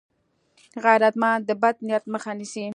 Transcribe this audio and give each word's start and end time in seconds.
غیرتمند 0.83 1.41
د 1.45 1.51
بد 1.61 1.75
نیت 1.87 2.03
مخه 2.13 2.31
نیسي 2.39 2.65